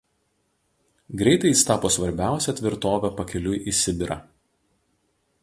[1.21, 4.19] Greitai jis tapo svarbiausia tvirtove pakeliui į Sibirą.